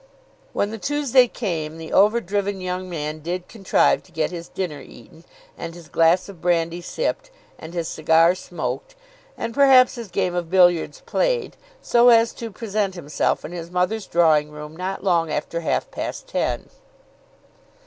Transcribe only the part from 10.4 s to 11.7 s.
billiards played,